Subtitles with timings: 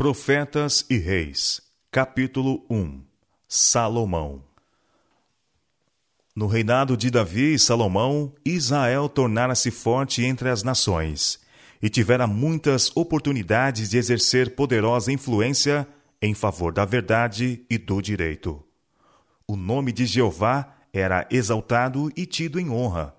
[0.00, 3.02] Profetas e Reis, capítulo 1
[3.46, 4.42] Salomão
[6.34, 11.38] No reinado de Davi e Salomão, Israel tornara-se forte entre as nações
[11.82, 15.86] e tivera muitas oportunidades de exercer poderosa influência
[16.22, 18.64] em favor da verdade e do direito.
[19.46, 23.14] O nome de Jeová era exaltado e tido em honra,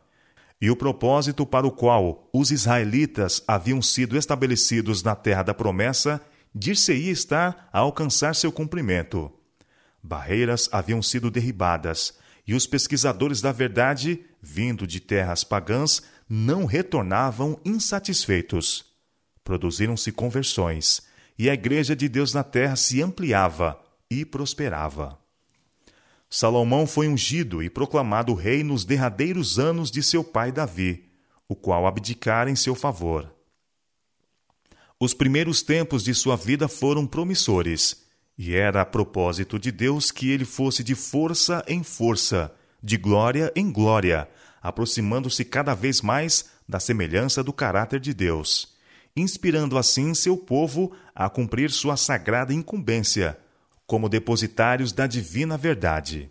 [0.59, 6.19] e o propósito para o qual os israelitas haviam sido estabelecidos na terra da promessa
[6.53, 9.31] dir-se-ia estar a alcançar seu cumprimento.
[10.03, 12.17] Barreiras haviam sido derribadas,
[12.47, 18.85] e os pesquisadores da verdade, vindo de terras pagãs, não retornavam insatisfeitos.
[19.43, 21.01] Produziram-se conversões,
[21.37, 23.79] e a Igreja de Deus na terra se ampliava
[24.09, 25.17] e prosperava.
[26.29, 31.09] Salomão foi ungido e proclamado rei nos derradeiros anos de seu pai Davi,
[31.47, 33.29] o qual abdicara em seu favor.
[35.03, 38.05] Os primeiros tempos de sua vida foram promissores,
[38.37, 43.51] e era a propósito de Deus que ele fosse de força em força, de glória
[43.55, 44.29] em glória,
[44.61, 48.75] aproximando-se cada vez mais da semelhança do caráter de Deus,
[49.15, 53.39] inspirando assim seu povo a cumprir sua sagrada incumbência,
[53.87, 56.29] como depositários da divina verdade.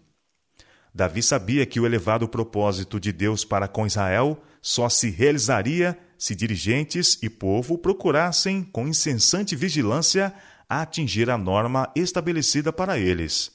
[0.94, 6.34] Davi sabia que o elevado propósito de Deus para com Israel só se realizaria se
[6.34, 10.34] dirigentes e povo procurassem, com incessante vigilância,
[10.68, 13.50] atingir a norma estabelecida para eles.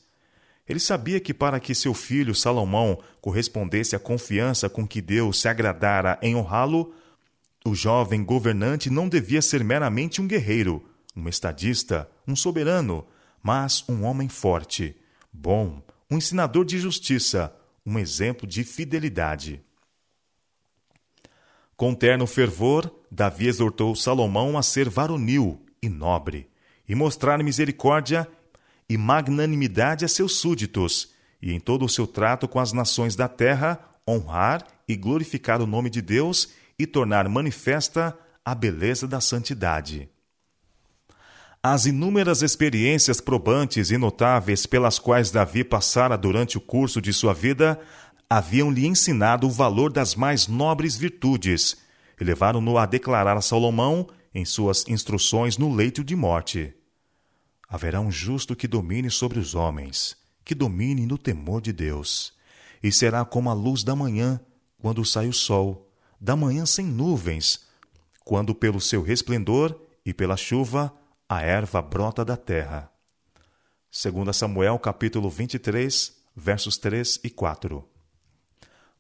[0.68, 5.48] Ele sabia que para que seu filho Salomão correspondesse à confiança com que Deus se
[5.48, 6.92] agradara em honrá-lo,
[7.64, 10.84] o jovem governante não devia ser meramente um guerreiro,
[11.16, 13.06] um estadista, um soberano,
[13.44, 14.96] mas um homem forte,
[15.32, 19.64] bom, um ensinador de justiça, um exemplo de fidelidade.
[21.78, 26.50] Com terno fervor, Davi exortou Salomão a ser varonil e nobre,
[26.88, 28.28] e mostrar misericórdia
[28.88, 33.28] e magnanimidade a seus súditos, e em todo o seu trato com as nações da
[33.28, 40.10] terra, honrar e glorificar o nome de Deus e tornar manifesta a beleza da santidade.
[41.62, 47.34] As inúmeras experiências probantes e notáveis pelas quais Davi passara durante o curso de sua
[47.34, 47.80] vida
[48.30, 51.78] haviam-lhe ensinado o valor das mais nobres virtudes
[52.20, 56.74] e levaram-no a declarar a Salomão em suas instruções no leito de morte:
[57.68, 62.34] Haverá um justo que domine sobre os homens, que domine no temor de Deus,
[62.82, 64.40] e será como a luz da manhã,
[64.80, 67.66] quando sai o sol, da manhã sem nuvens,
[68.24, 70.94] quando pelo seu resplendor e pela chuva
[71.28, 72.92] a erva brota da terra.
[73.92, 77.95] 2 Samuel capítulo 23, versos 3 e 4.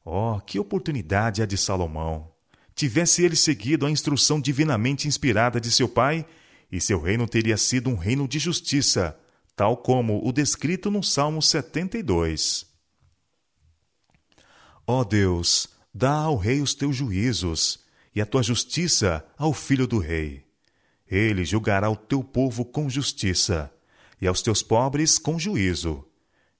[0.07, 2.31] Oh, que oportunidade a de Salomão!
[2.75, 6.23] Tivesse ele seguido a instrução divinamente inspirada de seu pai,
[6.71, 9.17] e seu reino teria sido um reino de justiça,
[9.55, 12.67] tal como o descrito no Salmo 72.
[14.85, 17.79] Ó oh Deus, dá ao rei os teus juízos,
[18.13, 20.45] e a tua justiça ao filho do rei.
[21.09, 23.73] Ele julgará o teu povo com justiça,
[24.21, 26.05] e aos teus pobres com juízo.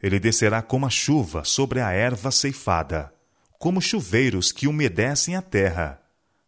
[0.02, 3.15] Ele descerá como a chuva sobre a erva ceifada
[3.66, 6.00] como chuveiros que umedecem a terra.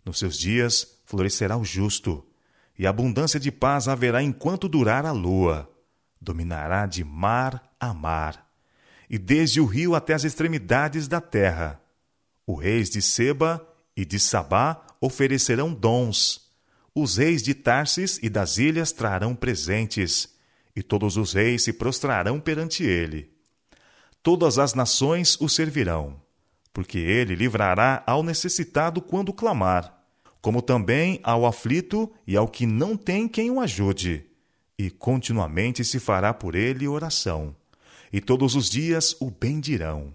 [0.06, 2.24] Nos seus dias florescerá o justo,
[2.78, 5.68] e abundância de paz haverá enquanto durar a lua.
[6.22, 8.48] Dominará de mar a mar,
[9.10, 11.82] e desde o rio até as extremidades da terra.
[12.46, 16.52] Os reis de Seba e de Sabá oferecerão dons.
[16.94, 20.36] Os reis de Tarsis e das ilhas trarão presentes,
[20.76, 23.34] e todos os reis se prostrarão perante ele.
[24.22, 26.27] Todas as nações o servirão
[26.78, 30.00] porque ele livrará ao necessitado quando clamar,
[30.40, 34.28] como também ao aflito e ao que não tem quem o ajude.
[34.78, 37.56] E continuamente se fará por ele oração.
[38.14, 40.14] E todos os dias o bendirão.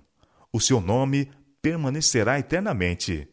[0.53, 3.27] O seu nome permanecerá eternamente.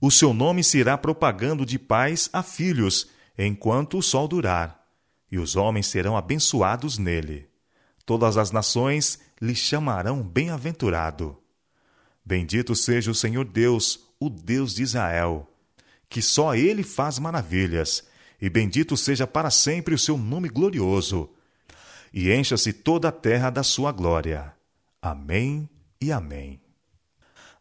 [0.00, 4.80] O seu nome se irá propagando de pais a filhos, enquanto o sol durar.
[5.28, 7.48] E os homens serão abençoados nele.
[8.04, 11.36] Todas as nações lhe chamarão bem-aventurado.
[12.26, 15.48] Bendito seja o Senhor Deus, o Deus de Israel,
[16.08, 18.02] que só ele faz maravilhas,
[18.42, 21.30] e bendito seja para sempre o seu nome glorioso.
[22.12, 24.52] E encha-se toda a terra da sua glória.
[25.00, 25.68] Amém
[26.00, 26.60] e amém.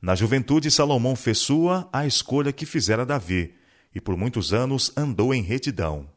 [0.01, 3.53] Na juventude, Salomão fez sua a escolha que fizera Davi,
[3.93, 6.09] e por muitos anos andou em retidão.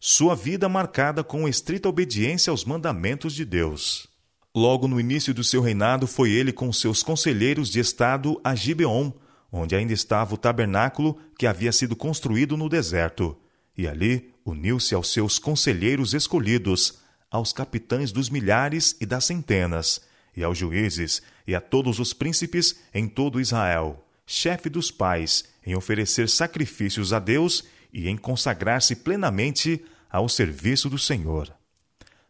[0.00, 4.11] Sua vida marcada com estrita obediência aos mandamentos de Deus.
[4.54, 9.10] Logo no início do seu reinado, foi ele com seus conselheiros de estado a Gibeon,
[9.50, 13.34] onde ainda estava o tabernáculo que havia sido construído no deserto,
[13.76, 16.98] e ali uniu-se aos seus conselheiros escolhidos,
[17.30, 20.02] aos capitães dos milhares e das centenas,
[20.36, 25.74] e aos juízes e a todos os príncipes em todo Israel, chefe dos pais, em
[25.74, 31.50] oferecer sacrifícios a Deus e em consagrar-se plenamente ao serviço do Senhor.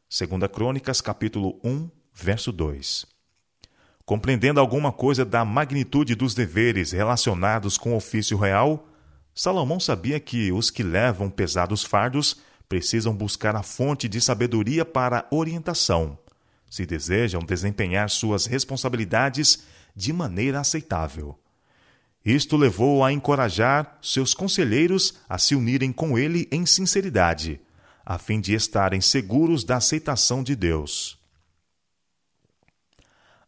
[0.08, 3.06] Segunda Crônicas, capítulo 1, verso 2.
[4.04, 8.88] Compreendendo alguma coisa da magnitude dos deveres relacionados com o ofício real,
[9.34, 15.26] Salomão sabia que os que levam pesados fardos precisam buscar a fonte de sabedoria para
[15.30, 16.18] orientação,
[16.68, 21.38] se desejam desempenhar suas responsabilidades de maneira aceitável.
[22.24, 27.60] Isto levou a encorajar seus conselheiros a se unirem com ele em sinceridade,
[28.04, 31.21] a fim de estarem seguros da aceitação de Deus.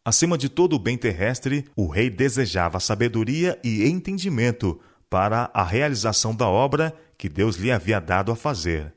[0.05, 4.79] Acima de todo o bem terrestre, o rei desejava sabedoria e entendimento
[5.09, 8.93] para a realização da obra que Deus lhe havia dado a fazer.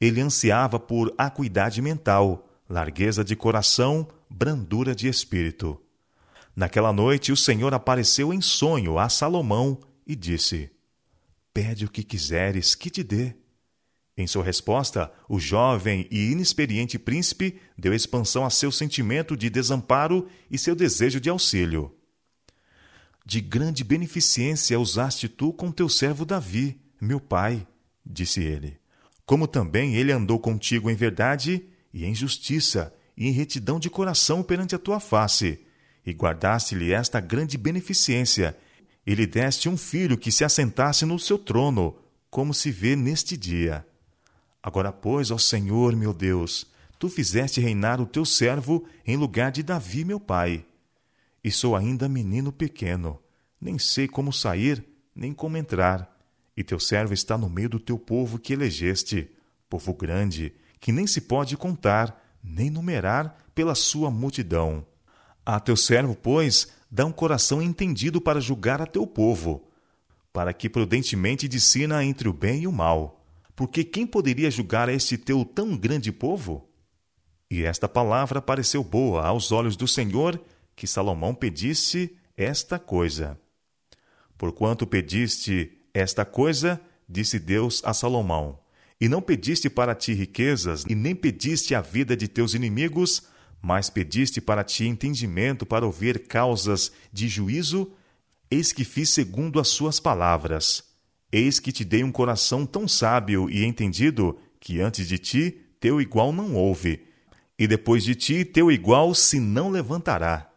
[0.00, 5.80] Ele ansiava por acuidade mental, largueza de coração, brandura de espírito.
[6.54, 10.70] Naquela noite, o Senhor apareceu em sonho a Salomão e disse:
[11.52, 13.34] Pede o que quiseres que te dê.
[14.18, 20.26] Em sua resposta, o jovem e inexperiente príncipe deu expansão a seu sentimento de desamparo
[20.50, 21.94] e seu desejo de auxílio.
[23.24, 27.64] De grande beneficência usaste tu com teu servo Davi, meu pai,
[28.04, 28.76] disse ele.
[29.24, 34.42] Como também ele andou contigo em verdade e em justiça e em retidão de coração
[34.42, 35.60] perante a tua face,
[36.04, 38.56] e guardaste-lhe esta grande beneficência,
[39.06, 41.96] e lhe deste um filho que se assentasse no seu trono,
[42.28, 43.86] como se vê neste dia.
[44.62, 46.66] Agora, pois, ó Senhor meu Deus,
[46.98, 50.64] tu fizeste reinar o teu servo em lugar de Davi, meu pai.
[51.42, 53.20] E sou ainda menino pequeno,
[53.60, 54.84] nem sei como sair,
[55.14, 56.16] nem como entrar.
[56.56, 59.30] E teu servo está no meio do teu povo que elegeste,
[59.70, 64.84] povo grande, que nem se pode contar, nem numerar pela sua multidão.
[65.46, 69.68] A teu servo, pois, dá um coração entendido para julgar a teu povo,
[70.32, 73.17] para que prudentemente discina entre o bem e o mal.
[73.58, 76.70] Porque quem poderia julgar a este teu tão grande povo?
[77.50, 80.40] E esta palavra pareceu boa aos olhos do Senhor,
[80.76, 83.36] que Salomão pedisse esta coisa.
[84.36, 88.60] Porquanto pediste esta coisa, disse Deus a Salomão,
[89.00, 93.24] e não pediste para ti riquezas, e nem pediste a vida de teus inimigos,
[93.60, 97.90] mas pediste para ti entendimento para ouvir causas de juízo,
[98.48, 100.87] eis que fiz segundo as suas palavras.
[101.30, 106.00] Eis que te dei um coração tão sábio e entendido, que antes de ti teu
[106.00, 107.06] igual não houve,
[107.58, 110.50] e depois de ti teu igual se não levantará.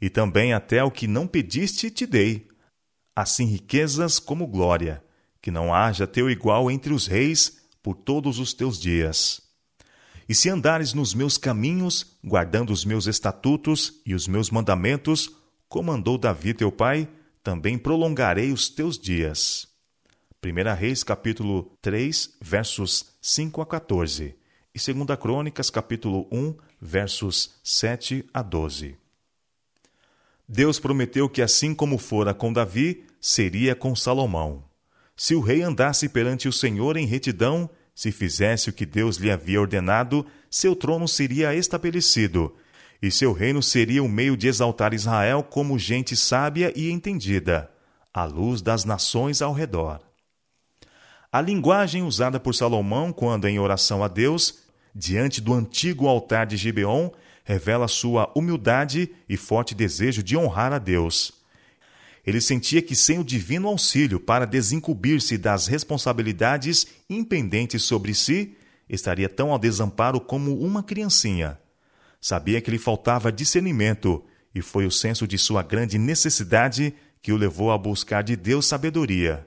[0.00, 2.48] E também até o que não pediste te dei,
[3.14, 5.02] assim riquezas como glória,
[5.40, 9.40] que não haja teu igual entre os reis por todos os teus dias.
[10.28, 15.30] E se andares nos meus caminhos, guardando os meus estatutos e os meus mandamentos,
[15.68, 17.08] como andou Davi teu pai,
[17.44, 19.75] também prolongarei os teus dias.
[20.46, 24.36] 1 Reis capítulo 3, versos 5 a 14,
[24.72, 28.96] e 2 Crônicas capítulo 1, versos 7 a 12.
[30.48, 34.62] Deus prometeu que assim como fora com Davi, seria com Salomão.
[35.16, 39.30] Se o rei andasse perante o Senhor em retidão se fizesse o que Deus lhe
[39.30, 42.54] havia ordenado, seu trono seria estabelecido,
[43.02, 47.70] e seu reino seria o meio de exaltar Israel como gente sábia e entendida,
[48.12, 50.06] à luz das nações ao redor.
[51.36, 54.60] A linguagem usada por Salomão quando em oração a Deus,
[54.94, 57.10] diante do antigo altar de Gibeon,
[57.44, 61.34] revela sua humildade e forte desejo de honrar a Deus.
[62.26, 68.56] Ele sentia que sem o divino auxílio para desincumbir-se das responsabilidades impendentes sobre si,
[68.88, 71.58] estaria tão ao desamparo como uma criancinha.
[72.18, 74.24] Sabia que lhe faltava discernimento,
[74.54, 78.64] e foi o senso de sua grande necessidade que o levou a buscar de Deus
[78.64, 79.46] sabedoria.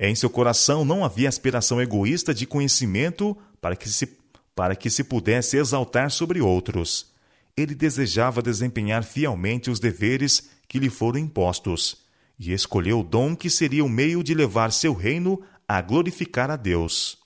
[0.00, 4.16] Em seu coração não havia aspiração egoísta de conhecimento para que se,
[4.54, 7.12] para que se pudesse exaltar sobre outros.
[7.56, 12.04] Ele desejava desempenhar fielmente os deveres que lhe foram impostos,
[12.38, 16.54] e escolheu o dom que seria o meio de levar seu reino a glorificar a
[16.56, 17.18] Deus.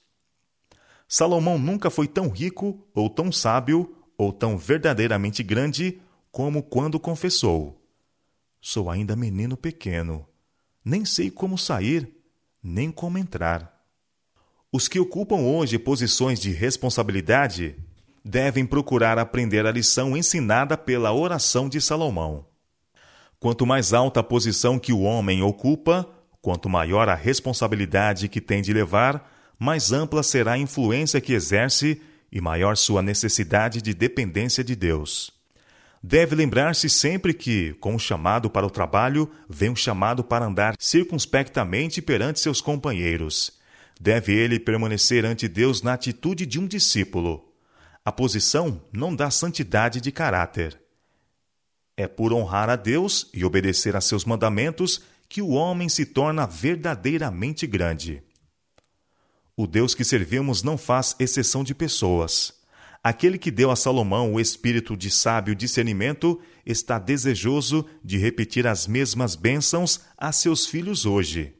[1.07, 6.01] Salomão nunca foi tão rico, ou tão sábio, ou tão verdadeiramente grande
[6.31, 7.79] como quando confessou:
[8.59, 10.27] Sou ainda menino pequeno,
[10.83, 12.22] nem sei como sair,
[12.63, 13.73] nem como entrar.
[14.73, 17.77] Os que ocupam hoje posições de responsabilidade
[18.25, 22.47] devem procurar aprender a lição ensinada pela oração de Salomão.
[23.41, 26.09] Quanto mais alta a posição que o homem ocupa,
[26.41, 32.01] quanto maior a responsabilidade que tem de levar, mais ampla será a influência que exerce
[32.31, 35.42] e maior sua necessidade de dependência de Deus.
[36.03, 40.75] Deve lembrar-se sempre que, com o chamado para o trabalho, vem o chamado para andar
[40.77, 43.53] circunspectamente perante seus companheiros.
[44.01, 47.49] Deve ele permanecer ante Deus na atitude de um discípulo.
[48.05, 50.77] A posição não dá santidade de caráter.
[51.97, 56.47] É por honrar a Deus e obedecer a seus mandamentos que o homem se torna
[56.47, 58.25] verdadeiramente grande.
[59.57, 62.62] O Deus que servimos não faz exceção de pessoas.
[63.03, 68.87] Aquele que deu a Salomão o espírito de sábio discernimento está desejoso de repetir as
[68.87, 71.53] mesmas bênçãos a seus filhos hoje.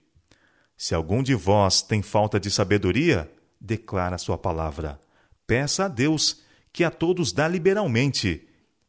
[0.77, 3.29] Se algum de vós tem falta de sabedoria,
[3.61, 5.01] declara sua palavra.
[5.45, 8.47] Peça a Deus, que a todos dá liberalmente,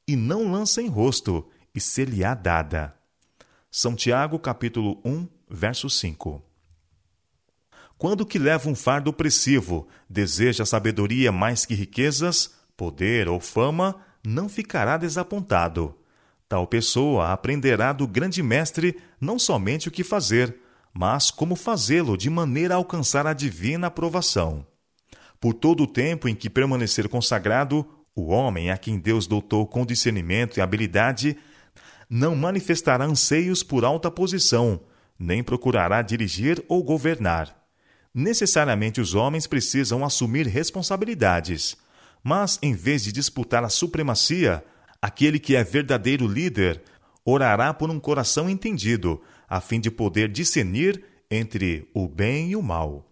[0.07, 2.95] e não lança em rosto, e ser-lhe-á dada.
[3.72, 6.52] São Tiago, capítulo 1, verso 5.
[7.98, 13.96] Quando que leva um fardo opressivo, deseja sabedoria mais que riquezas, poder ou fama,
[14.26, 15.96] não ficará desapontado.
[16.50, 20.56] Tal pessoa aprenderá do grande mestre não somente o que fazer,
[20.94, 24.66] mas como fazê-lo de maneira a alcançar a divina aprovação.
[25.40, 27.86] Por todo o tempo em que permanecer consagrado,
[28.16, 31.38] o homem a quem Deus dotou com discernimento e habilidade
[32.10, 34.82] não manifestará anseios por alta posição,
[35.18, 37.62] nem procurará dirigir ou governar
[38.13, 41.75] necessariamente os homens precisam assumir responsabilidades.
[42.24, 44.63] Mas, em vez de disputar a supremacia,
[45.01, 46.82] aquele que é verdadeiro líder
[47.25, 52.62] orará por um coração entendido, a fim de poder discernir entre o bem e o
[52.62, 53.10] mal.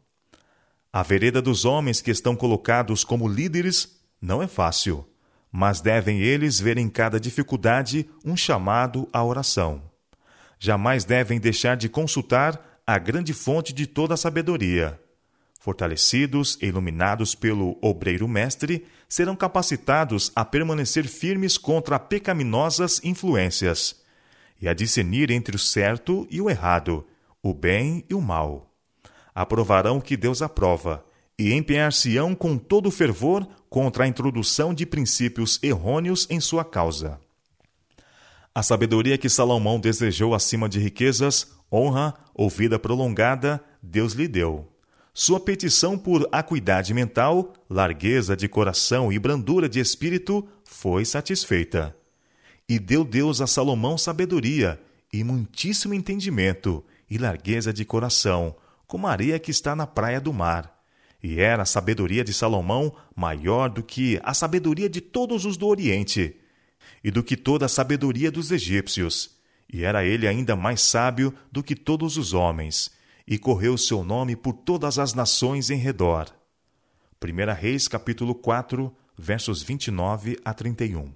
[0.93, 5.07] A vereda dos homens que estão colocados como líderes não é fácil,
[5.51, 9.81] mas devem eles ver em cada dificuldade um chamado à oração.
[10.59, 14.99] Jamais devem deixar de consultar a grande fonte de toda a sabedoria.
[15.59, 24.01] Fortalecidos e iluminados pelo obreiro mestre, serão capacitados a permanecer firmes contra pecaminosas influências
[24.59, 27.05] e a discernir entre o certo e o errado,
[27.41, 28.73] o bem e o mal.
[29.33, 31.05] Aprovarão o que Deus aprova
[31.37, 37.19] e empenhar-se-ão com todo fervor contra a introdução de princípios errôneos em sua causa.
[38.53, 44.67] A sabedoria que Salomão desejou acima de riquezas honra ou vida prolongada, Deus lhe deu.
[45.13, 51.95] Sua petição por acuidade mental, largueza de coração e brandura de espírito foi satisfeita.
[52.67, 54.79] E deu Deus a Salomão sabedoria
[55.11, 58.55] e muitíssimo entendimento e largueza de coração,
[58.87, 60.81] como a areia que está na praia do mar.
[61.21, 65.67] E era a sabedoria de Salomão maior do que a sabedoria de todos os do
[65.67, 66.37] Oriente,
[67.03, 69.40] e do que toda a sabedoria dos egípcios
[69.71, 72.91] e era ele ainda mais sábio do que todos os homens,
[73.25, 76.29] e correu seu nome por todas as nações em redor.
[77.23, 81.13] 1 Reis capítulo 4, versos 29 a 31.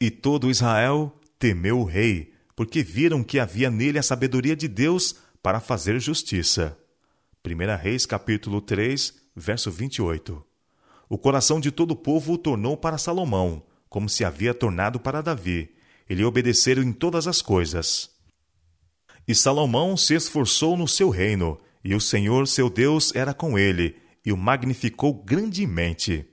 [0.00, 5.16] E todo Israel temeu o rei, porque viram que havia nele a sabedoria de Deus
[5.42, 6.76] para fazer justiça.
[7.46, 10.44] 1 Reis capítulo 3, verso 28.
[11.08, 15.22] O coração de todo o povo o tornou para Salomão, como se havia tornado para
[15.22, 15.74] Davi,
[16.08, 18.10] e lhe obedeceram em todas as coisas.
[19.26, 23.96] E Salomão se esforçou no seu reino, e o Senhor seu Deus era com ele,
[24.24, 26.26] e o magnificou grandemente.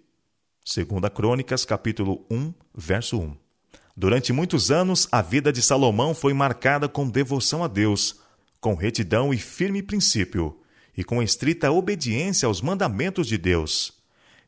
[0.63, 3.35] Segunda Crônicas, capítulo 1, verso 1.
[3.95, 8.19] Durante muitos anos, a vida de Salomão foi marcada com devoção a Deus,
[8.59, 10.57] com retidão e firme princípio,
[10.95, 13.93] e com estrita obediência aos mandamentos de Deus.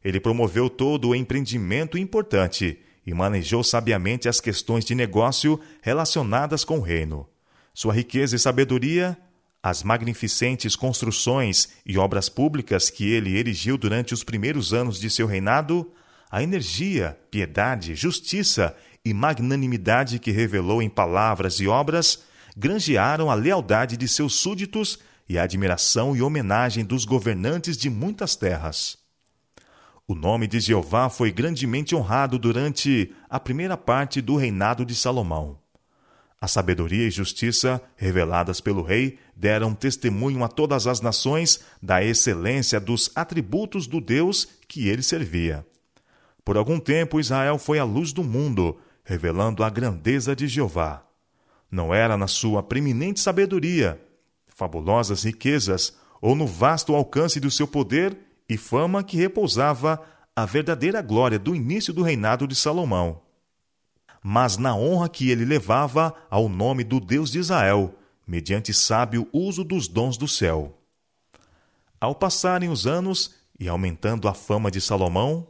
[0.04, 6.80] Ele promoveu todo o empreendimento importante e manejou sabiamente as questões de negócio relacionadas com
[6.80, 7.28] o reino.
[7.74, 9.18] Sua riqueza e sabedoria,
[9.62, 15.26] as magnificentes construções e obras públicas que ele erigiu durante os primeiros anos de seu
[15.26, 15.92] reinado,
[16.30, 22.24] a energia, piedade, justiça e magnanimidade que revelou em palavras e obras,
[22.56, 28.36] granjearam a lealdade de seus súditos e a admiração e homenagem dos governantes de muitas
[28.36, 29.03] terras.
[30.06, 35.58] O nome de Jeová foi grandemente honrado durante a primeira parte do reinado de Salomão.
[36.42, 42.82] A sabedoria e justiça reveladas pelo rei deram testemunho a todas as nações da excelência
[42.82, 45.66] dos atributos do Deus que ele servia.
[46.44, 51.02] Por algum tempo, Israel foi a luz do mundo, revelando a grandeza de Jeová.
[51.72, 54.02] Não era na sua preeminente sabedoria,
[54.48, 60.02] fabulosas riquezas ou no vasto alcance do seu poder e fama que repousava
[60.36, 63.22] a verdadeira glória do início do reinado de Salomão,
[64.22, 67.94] mas na honra que ele levava ao nome do Deus de Israel,
[68.26, 70.80] mediante sábio uso dos dons do céu.
[72.00, 75.48] Ao passarem os anos e aumentando a fama de Salomão,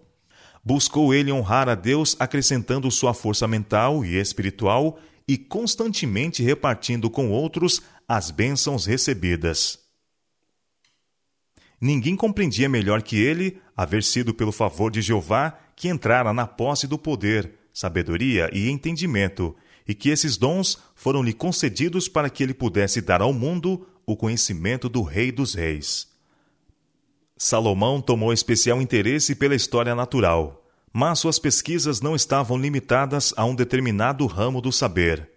[0.63, 4.97] buscou ele honrar a Deus acrescentando sua força mental e espiritual
[5.27, 9.82] e constantemente repartindo com outros as bênçãos recebidas.
[11.83, 16.87] Ninguém compreendia melhor que ele haver sido pelo favor de Jeová que entrara na posse
[16.87, 19.53] do poder, sabedoria e entendimento,
[19.85, 24.87] e que esses dons foram-lhe concedidos para que ele pudesse dar ao mundo o conhecimento
[24.87, 26.07] do Rei dos Reis.
[27.35, 33.53] Salomão tomou especial interesse pela história natural, mas suas pesquisas não estavam limitadas a um
[33.53, 35.29] determinado ramo do saber.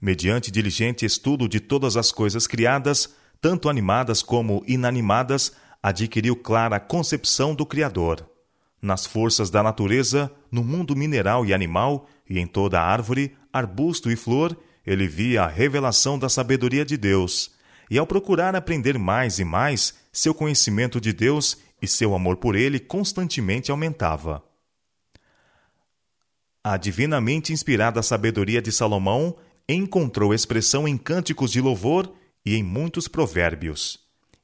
[0.00, 5.52] Mediante diligente estudo de todas as coisas criadas, tanto animadas como inanimadas,
[5.82, 8.28] adquiriu clara concepção do Criador.
[8.80, 14.16] Nas forças da natureza, no mundo mineral e animal, e em toda árvore, arbusto e
[14.16, 17.52] flor, ele via a revelação da sabedoria de Deus,
[17.90, 22.54] e ao procurar aprender mais e mais, seu conhecimento de Deus e seu amor por
[22.54, 24.42] ele constantemente aumentava.
[26.62, 29.36] A divinamente inspirada sabedoria de Salomão
[29.68, 32.12] encontrou expressão em cânticos de louvor
[32.46, 34.01] e em muitos provérbios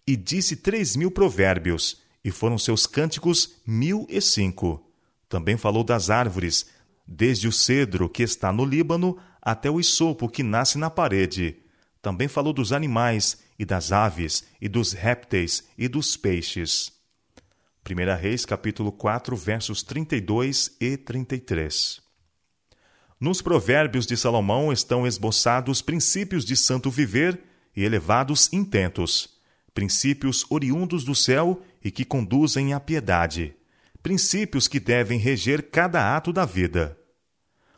[0.09, 4.91] e disse três mil provérbios, e foram seus cânticos mil e cinco.
[5.29, 6.65] Também falou das árvores,
[7.07, 11.59] desde o cedro que está no Líbano até o isopo que nasce na parede.
[12.01, 16.91] Também falou dos animais, e das aves, e dos répteis, e dos peixes.
[17.87, 22.01] 1 Reis capítulo 4, versos 32 e 33.
[23.21, 27.39] Nos provérbios de Salomão estão esboçados princípios de santo viver
[27.77, 29.37] e elevados intentos
[29.79, 33.55] princípios oriundos do céu e que conduzem à piedade,
[34.03, 36.99] princípios que devem reger cada ato da vida.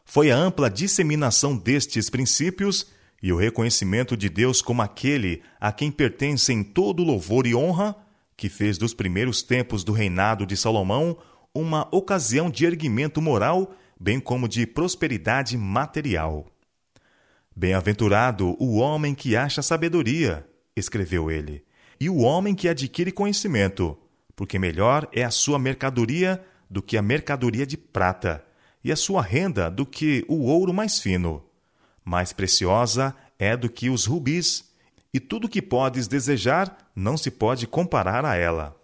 [0.03, 2.87] Foi a ampla disseminação destes princípios
[3.23, 7.95] e o reconhecimento de Deus como aquele a quem pertencem todo louvor e honra
[8.35, 11.19] que fez dos primeiros tempos do reinado de Salomão
[11.55, 16.47] uma ocasião de erguimento moral, bem como de prosperidade material.
[17.55, 21.63] Bem-aventurado o homem que acha sabedoria, escreveu ele,
[22.01, 23.97] e o homem que adquire conhecimento,
[24.35, 28.43] porque melhor é a sua mercadoria do que a mercadoria de prata,
[28.83, 31.45] e a sua renda do que o ouro mais fino.
[32.03, 34.71] Mais preciosa é do que os rubis,
[35.13, 38.75] e tudo que podes desejar não se pode comparar a ela.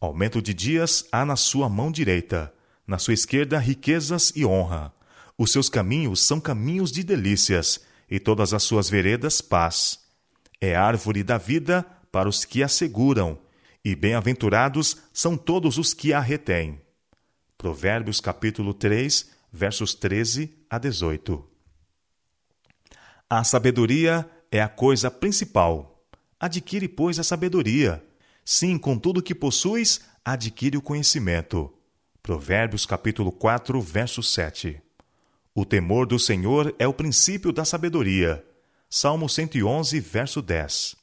[0.00, 2.52] Aumento de dias há na sua mão direita,
[2.86, 4.92] na sua esquerda riquezas e honra.
[5.36, 9.98] Os seus caminhos são caminhos de delícias, e todas as suas veredas paz.
[10.60, 13.36] É árvore da vida para os que a seguram,
[13.84, 16.80] e bem-aventurados são todos os que a retêm.
[17.58, 21.44] Provérbios capítulo 3, versos 13 a 18.
[23.28, 26.06] A sabedoria é a coisa principal.
[26.38, 28.00] Adquire, pois, a sabedoria.
[28.44, 31.76] Sim, com tudo que possuis, adquire o conhecimento.
[32.22, 34.80] Provérbios capítulo 4, verso 7.
[35.52, 38.46] O temor do Senhor é o princípio da sabedoria.
[38.88, 41.02] Salmo 111, verso 10.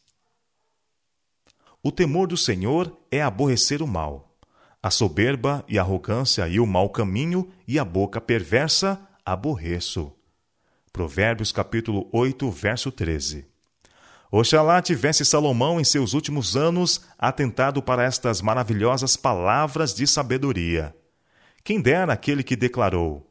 [1.84, 4.38] O temor do Senhor é aborrecer o mal.
[4.84, 10.13] A soberba e a arrogância e o mau caminho e a boca perversa aborreço.
[10.94, 13.48] Provérbios capítulo 8, verso 13.
[14.32, 20.96] Oxalá tivesse Salomão em seus últimos anos atentado para estas maravilhosas palavras de sabedoria.
[21.63, 23.28] Quem dera aquele que declarou: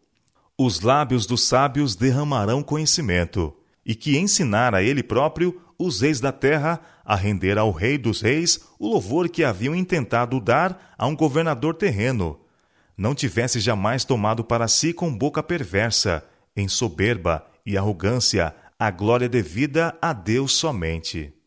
[0.59, 6.79] Os lábios dos sábios derramarão conhecimento, e que ensinara ele próprio os reis da terra
[7.03, 11.75] a render ao Rei dos Reis o louvor que haviam intentado dar a um governador
[11.75, 12.39] terreno.
[12.95, 16.23] Não tivesse jamais tomado para si com boca perversa,
[16.55, 21.33] em soberba e arrogância, a glória devida a Deus somente.